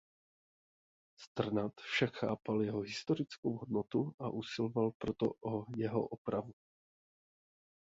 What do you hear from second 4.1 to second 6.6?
a usiloval proto o jeho opravu.